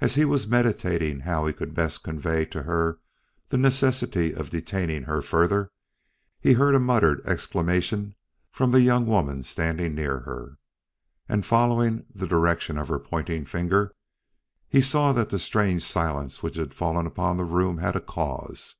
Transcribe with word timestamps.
As 0.00 0.14
he 0.14 0.24
was 0.24 0.46
meditating 0.46 1.20
how 1.20 1.44
he 1.46 1.52
could 1.52 1.74
best 1.74 2.02
convey 2.02 2.46
to 2.46 2.62
her 2.62 3.00
the 3.50 3.58
necessity 3.58 4.32
of 4.34 4.48
detaining 4.48 5.02
her 5.02 5.20
further, 5.20 5.70
he 6.40 6.54
heard 6.54 6.74
a 6.74 6.80
muttered 6.80 7.20
exclamation 7.26 8.14
from 8.50 8.70
the 8.70 8.80
young 8.80 9.04
woman 9.04 9.42
standing 9.44 9.94
near 9.94 10.20
her, 10.20 10.56
and 11.28 11.44
following 11.44 12.06
the 12.14 12.26
direction 12.26 12.78
of 12.78 12.88
her 12.88 12.98
pointing 12.98 13.44
finger, 13.44 13.94
saw 14.80 15.12
that 15.12 15.28
the 15.28 15.38
strange 15.38 15.82
silence 15.84 16.42
which 16.42 16.56
had 16.56 16.72
fallen 16.72 17.04
upon 17.06 17.36
the 17.36 17.44
room 17.44 17.76
had 17.76 17.94
a 17.94 18.00
cause. 18.00 18.76